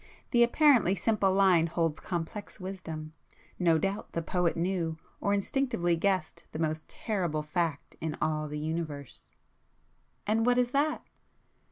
[0.31, 3.13] The apparently simple line holds complex wisdom;
[3.59, 8.57] no doubt the poet knew, or instinctively guessed the most terrible fact in all the
[8.57, 9.29] Universe..."
[10.25, 11.03] "And what is that?"